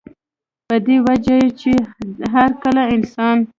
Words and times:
پۀ 0.67 0.75
دې 0.85 0.97
وجه 1.05 1.37
چې 1.59 1.71
هر 2.33 2.49
کله 2.63 2.83
انسان 2.95 3.37